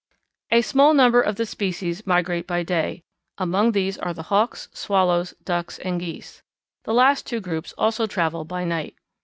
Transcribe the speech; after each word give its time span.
A 0.49 0.63
small 0.63 0.95
number 0.95 1.21
of 1.21 1.35
the 1.35 1.45
species 1.45 2.07
migrate 2.07 2.47
by 2.47 2.63
day; 2.63 3.03
among 3.37 3.71
these 3.71 3.99
are 3.99 4.15
the 4.15 4.23
Hawks, 4.33 4.67
Swallows, 4.73 5.35
Ducks, 5.43 5.77
and 5.77 5.99
Geese. 5.99 6.41
The 6.85 6.93
last 6.95 7.27
two 7.27 7.39
groups 7.39 7.71
also 7.77 8.07
travel 8.07 8.43
by 8.43 8.63
night. 8.65 8.95